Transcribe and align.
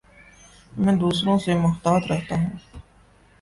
میں 0.73 0.93
دوسروں 0.95 1.37
سے 1.39 1.53
محتاط 1.55 2.11
رہتا 2.11 2.35
ہوں 2.35 2.49